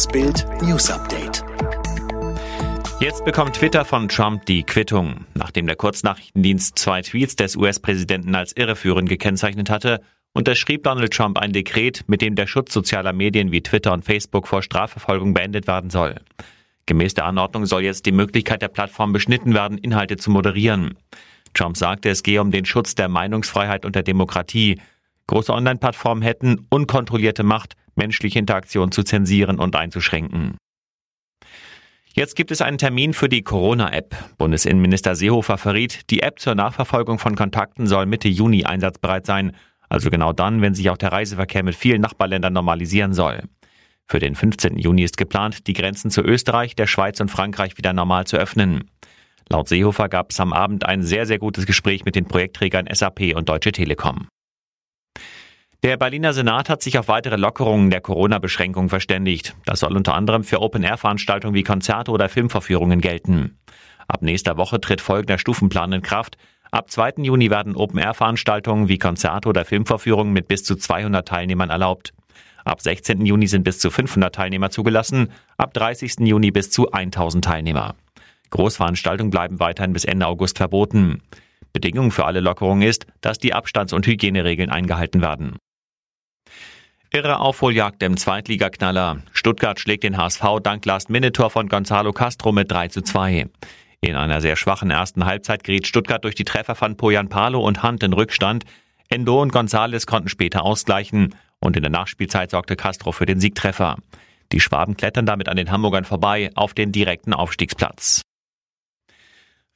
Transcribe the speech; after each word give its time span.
Das 0.00 0.08
Bild 0.08 0.46
News 0.62 0.90
Update. 0.90 1.44
Jetzt 3.00 3.22
bekommt 3.26 3.56
Twitter 3.56 3.84
von 3.84 4.08
Trump 4.08 4.46
die 4.46 4.62
Quittung. 4.62 5.26
Nachdem 5.34 5.66
der 5.66 5.76
Kurznachrichtendienst 5.76 6.78
zwei 6.78 7.02
Tweets 7.02 7.36
des 7.36 7.54
US-Präsidenten 7.54 8.34
als 8.34 8.56
irreführend 8.56 9.10
gekennzeichnet 9.10 9.68
hatte, 9.68 10.00
unterschrieb 10.32 10.84
Donald 10.84 11.12
Trump 11.12 11.36
ein 11.36 11.52
Dekret, 11.52 12.04
mit 12.06 12.22
dem 12.22 12.34
der 12.34 12.46
Schutz 12.46 12.72
sozialer 12.72 13.12
Medien 13.12 13.52
wie 13.52 13.60
Twitter 13.60 13.92
und 13.92 14.06
Facebook 14.06 14.48
vor 14.48 14.62
Strafverfolgung 14.62 15.34
beendet 15.34 15.66
werden 15.66 15.90
soll. 15.90 16.14
Gemäß 16.86 17.12
der 17.12 17.26
Anordnung 17.26 17.66
soll 17.66 17.82
jetzt 17.82 18.06
die 18.06 18.12
Möglichkeit 18.12 18.62
der 18.62 18.68
Plattform 18.68 19.12
beschnitten 19.12 19.52
werden, 19.52 19.76
Inhalte 19.76 20.16
zu 20.16 20.30
moderieren. 20.30 20.96
Trump 21.52 21.76
sagte, 21.76 22.08
es 22.08 22.22
gehe 22.22 22.40
um 22.40 22.50
den 22.50 22.64
Schutz 22.64 22.94
der 22.94 23.10
Meinungsfreiheit 23.10 23.84
und 23.84 23.96
der 23.96 24.02
Demokratie. 24.02 24.80
Große 25.26 25.52
Online-Plattformen 25.52 26.22
hätten 26.22 26.66
unkontrollierte 26.70 27.42
Macht, 27.42 27.76
menschliche 27.96 28.38
Interaktion 28.38 28.92
zu 28.92 29.02
zensieren 29.02 29.58
und 29.58 29.76
einzuschränken. 29.76 30.56
Jetzt 32.12 32.34
gibt 32.34 32.50
es 32.50 32.60
einen 32.60 32.78
Termin 32.78 33.14
für 33.14 33.28
die 33.28 33.42
Corona-App. 33.42 34.16
Bundesinnenminister 34.36 35.14
Seehofer 35.14 35.58
verriet, 35.58 36.10
die 36.10 36.22
App 36.22 36.40
zur 36.40 36.56
Nachverfolgung 36.56 37.18
von 37.18 37.36
Kontakten 37.36 37.86
soll 37.86 38.06
Mitte 38.06 38.28
Juni 38.28 38.64
einsatzbereit 38.64 39.26
sein, 39.26 39.52
also 39.88 40.10
genau 40.10 40.32
dann, 40.32 40.60
wenn 40.60 40.74
sich 40.74 40.90
auch 40.90 40.96
der 40.96 41.12
Reiseverkehr 41.12 41.62
mit 41.62 41.76
vielen 41.76 42.00
Nachbarländern 42.00 42.52
normalisieren 42.52 43.12
soll. 43.12 43.44
Für 44.06 44.18
den 44.18 44.34
15. 44.34 44.76
Juni 44.76 45.04
ist 45.04 45.16
geplant, 45.16 45.68
die 45.68 45.72
Grenzen 45.72 46.10
zu 46.10 46.22
Österreich, 46.22 46.74
der 46.74 46.88
Schweiz 46.88 47.20
und 47.20 47.30
Frankreich 47.30 47.78
wieder 47.78 47.92
normal 47.92 48.26
zu 48.26 48.36
öffnen. 48.36 48.90
Laut 49.48 49.68
Seehofer 49.68 50.08
gab 50.08 50.30
es 50.30 50.40
am 50.40 50.52
Abend 50.52 50.84
ein 50.86 51.02
sehr, 51.02 51.26
sehr 51.26 51.38
gutes 51.38 51.64
Gespräch 51.64 52.04
mit 52.04 52.16
den 52.16 52.26
Projektträgern 52.26 52.88
SAP 52.92 53.36
und 53.36 53.48
Deutsche 53.48 53.70
Telekom. 53.70 54.26
Der 55.82 55.96
Berliner 55.96 56.34
Senat 56.34 56.68
hat 56.68 56.82
sich 56.82 56.98
auf 56.98 57.08
weitere 57.08 57.36
Lockerungen 57.36 57.88
der 57.88 58.02
Corona-Beschränkungen 58.02 58.90
verständigt. 58.90 59.56
Das 59.64 59.80
soll 59.80 59.96
unter 59.96 60.12
anderem 60.12 60.44
für 60.44 60.60
Open-Air-Veranstaltungen 60.60 61.54
wie 61.54 61.62
Konzerte 61.62 62.10
oder 62.10 62.28
Filmverführungen 62.28 63.00
gelten. 63.00 63.58
Ab 64.06 64.20
nächster 64.20 64.58
Woche 64.58 64.78
tritt 64.78 65.00
folgender 65.00 65.38
Stufenplan 65.38 65.94
in 65.94 66.02
Kraft. 66.02 66.36
Ab 66.70 66.90
2. 66.90 67.22
Juni 67.22 67.48
werden 67.48 67.76
Open-Air-Veranstaltungen 67.76 68.88
wie 68.88 68.98
Konzerte 68.98 69.48
oder 69.48 69.64
Filmverführungen 69.64 70.34
mit 70.34 70.48
bis 70.48 70.64
zu 70.64 70.76
200 70.76 71.26
Teilnehmern 71.26 71.70
erlaubt. 71.70 72.12
Ab 72.62 72.82
16. 72.82 73.24
Juni 73.24 73.46
sind 73.46 73.64
bis 73.64 73.78
zu 73.78 73.90
500 73.90 74.34
Teilnehmer 74.34 74.68
zugelassen, 74.68 75.32
ab 75.56 75.72
30. 75.72 76.26
Juni 76.26 76.50
bis 76.50 76.70
zu 76.70 76.92
1000 76.92 77.42
Teilnehmer. 77.42 77.94
Großveranstaltungen 78.50 79.30
bleiben 79.30 79.60
weiterhin 79.60 79.94
bis 79.94 80.04
Ende 80.04 80.26
August 80.26 80.58
verboten. 80.58 81.22
Bedingung 81.72 82.10
für 82.10 82.26
alle 82.26 82.40
Lockerungen 82.40 82.86
ist, 82.86 83.06
dass 83.22 83.38
die 83.38 83.54
Abstands- 83.54 83.94
und 83.94 84.06
Hygieneregeln 84.06 84.68
eingehalten 84.68 85.22
werden. 85.22 85.56
Irre 87.12 87.40
Aufholjagd 87.40 88.04
im 88.04 88.16
Zweitligaknaller. 88.16 89.22
Stuttgart 89.32 89.80
schlägt 89.80 90.04
den 90.04 90.16
HSV 90.16 90.44
dank 90.62 90.86
Last-Minute-Tor 90.86 91.50
von 91.50 91.68
Gonzalo 91.68 92.12
Castro 92.12 92.52
mit 92.52 92.70
3 92.70 92.86
zu 92.86 93.02
2. 93.02 93.48
In 94.00 94.14
einer 94.14 94.40
sehr 94.40 94.54
schwachen 94.54 94.92
ersten 94.92 95.24
Halbzeit 95.24 95.64
geriet 95.64 95.88
Stuttgart 95.88 96.22
durch 96.22 96.36
die 96.36 96.44
Treffer 96.44 96.76
von 96.76 96.96
Poyan 96.96 97.28
Palo 97.28 97.66
und 97.66 97.82
Hunt 97.82 98.04
in 98.04 98.12
Rückstand. 98.12 98.64
Endo 99.08 99.42
und 99.42 99.52
Gonzales 99.52 100.06
konnten 100.06 100.28
später 100.28 100.62
ausgleichen 100.62 101.34
und 101.58 101.76
in 101.76 101.82
der 101.82 101.90
Nachspielzeit 101.90 102.52
sorgte 102.52 102.76
Castro 102.76 103.10
für 103.10 103.26
den 103.26 103.40
Siegtreffer. 103.40 103.96
Die 104.52 104.60
Schwaben 104.60 104.96
klettern 104.96 105.26
damit 105.26 105.48
an 105.48 105.56
den 105.56 105.72
Hamburgern 105.72 106.04
vorbei 106.04 106.50
auf 106.54 106.74
den 106.74 106.92
direkten 106.92 107.34
Aufstiegsplatz. 107.34 108.22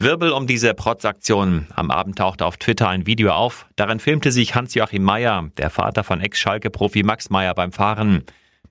Wirbel 0.00 0.32
um 0.32 0.46
diese 0.46 0.74
Protzaktion. 0.74 1.68
Am 1.74 1.90
Abend 1.90 2.18
tauchte 2.18 2.44
auf 2.44 2.56
Twitter 2.56 2.88
ein 2.88 3.06
Video 3.06 3.30
auf. 3.32 3.66
Darin 3.76 4.00
filmte 4.00 4.32
sich 4.32 4.54
Hans-Joachim 4.54 5.02
Meyer, 5.02 5.50
der 5.56 5.70
Vater 5.70 6.02
von 6.02 6.20
Ex-Schalke-Profi 6.20 7.04
Max 7.04 7.30
Meyer 7.30 7.54
beim 7.54 7.70
Fahren. 7.70 8.24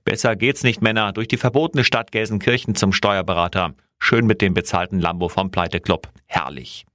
Besser 0.04 0.36
geht's 0.36 0.64
nicht, 0.64 0.82
Männer, 0.82 1.14
durch 1.14 1.30
die 1.30 1.38
verbotene 1.38 1.86
Stadt 1.86 2.12
Gelsenkirchen 2.12 2.76
zum 2.76 2.92
Steuerberater. 2.92 3.74
Schön 4.00 4.28
mit 4.28 4.42
dem 4.42 4.54
bezahlten 4.54 5.00
Lambo 5.00 5.30
vom 5.30 5.50
Pleiteclub. 5.50 6.10
Herrlich. 6.26 6.86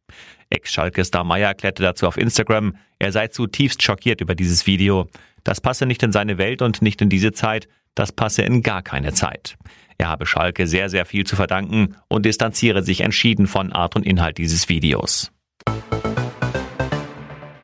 Ex-Schalke-Star 0.50 1.24
Meyer 1.24 1.48
erklärte 1.48 1.82
dazu 1.82 2.06
auf 2.06 2.18
Instagram, 2.18 2.76
er 2.98 3.12
sei 3.12 3.28
zutiefst 3.28 3.82
schockiert 3.82 4.20
über 4.20 4.34
dieses 4.34 4.66
Video. 4.66 5.08
Das 5.42 5.62
passe 5.62 5.86
nicht 5.86 6.02
in 6.02 6.12
seine 6.12 6.36
Welt 6.36 6.60
und 6.60 6.82
nicht 6.82 7.00
in 7.00 7.08
diese 7.08 7.32
Zeit. 7.32 7.66
Das 7.94 8.12
passe 8.12 8.42
in 8.42 8.62
gar 8.62 8.82
keine 8.82 9.14
Zeit. 9.14 9.56
Er 9.98 10.08
habe 10.08 10.26
Schalke 10.26 10.66
sehr, 10.66 10.88
sehr 10.88 11.04
viel 11.04 11.24
zu 11.24 11.34
verdanken 11.34 11.96
und 12.08 12.24
distanziere 12.24 12.82
sich 12.82 13.00
entschieden 13.00 13.48
von 13.48 13.72
Art 13.72 13.96
und 13.96 14.06
Inhalt 14.06 14.38
dieses 14.38 14.68
Videos. 14.68 15.32